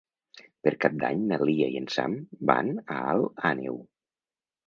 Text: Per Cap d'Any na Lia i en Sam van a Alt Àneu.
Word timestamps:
Per 0.67 0.71
Cap 0.85 0.95
d'Any 1.01 1.19
na 1.31 1.37
Lia 1.49 1.67
i 1.75 1.77
en 1.83 1.89
Sam 1.95 2.17
van 2.53 2.73
a 2.95 2.97
Alt 3.13 3.45
Àneu. 3.51 3.79